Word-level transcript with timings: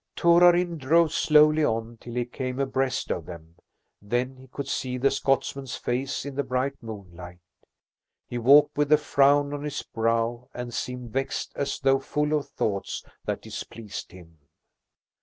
Torarin 0.15 0.79
drove 0.79 1.13
slowly 1.13 1.63
on 1.63 1.95
till 1.97 2.15
he 2.15 2.25
came 2.25 2.57
abreast 2.59 3.11
of 3.11 3.27
them. 3.27 3.55
Then 4.01 4.35
he 4.35 4.47
could 4.47 4.67
see 4.67 4.97
the 4.97 5.11
Scotsman's 5.11 5.75
face 5.75 6.25
in 6.25 6.33
the 6.33 6.43
bright 6.43 6.73
moonlight. 6.81 7.37
He 8.27 8.39
walked 8.39 8.75
with 8.75 8.91
a 8.91 8.97
frown 8.97 9.53
on 9.53 9.63
his 9.63 9.83
brow 9.83 10.49
and 10.55 10.73
seemed 10.73 11.11
vexed, 11.11 11.51
as 11.55 11.79
though 11.79 11.99
full 11.99 12.33
of 12.33 12.49
thoughts 12.49 13.03
that 13.25 13.43
displeased 13.43 14.11
him. 14.11 14.39